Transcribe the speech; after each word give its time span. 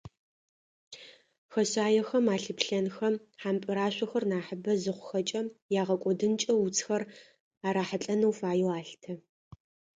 Хэшъаехэм 1.51 2.25
алъыплъэнхэ, 2.33 3.09
хьампӏырашъохэр 3.41 4.23
нахьыбэ 4.29 4.71
зыхъухэкӏэ 4.81 5.41
ягъэкӏодынкӏэ 5.81 6.51
уцхэр 6.63 7.03
арахьылӏэнхэ 7.67 8.31
фаеу 8.37 8.71
алъытэ. 8.77 9.13